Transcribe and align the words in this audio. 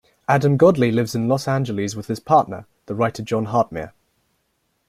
Adam 0.27 0.57
Godley 0.57 0.91
lives 0.91 1.13
in 1.13 1.27
Los 1.27 1.47
Angeles 1.47 1.93
with 1.95 2.07
his 2.07 2.19
partner, 2.19 2.65
the 2.87 2.95
writer 2.95 3.21
Jon 3.21 3.45
Hartmere. 3.45 3.91